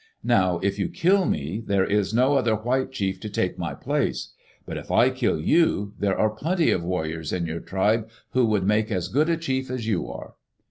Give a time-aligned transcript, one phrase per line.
[0.23, 4.33] Now if you kill me, there is no other white chief to take hfiy place.
[4.65, 8.65] But if I kill you, there are plenty of warriors in your tribe who would
[8.65, 10.33] make as good a chief as you are."